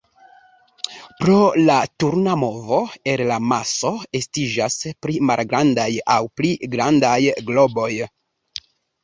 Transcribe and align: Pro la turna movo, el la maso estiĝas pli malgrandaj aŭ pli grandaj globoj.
Pro 1.17 1.35
la 1.67 1.75
turna 2.03 2.33
movo, 2.43 2.79
el 3.13 3.23
la 3.33 3.37
maso 3.51 3.91
estiĝas 4.21 4.79
pli 5.05 5.19
malgrandaj 5.33 5.87
aŭ 6.17 6.19
pli 6.41 6.51
grandaj 6.79 7.15
globoj. 7.53 7.93